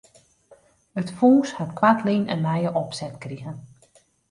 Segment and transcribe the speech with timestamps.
[1.01, 3.57] It fûns hat koartlyn in nije opset krigen.